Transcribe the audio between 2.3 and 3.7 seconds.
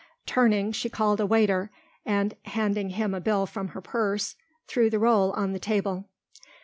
handing him a bill from